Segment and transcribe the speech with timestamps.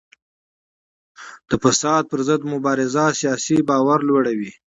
[1.49, 4.51] د فساد پر ضد مبارزه سیاسي باور لوړوي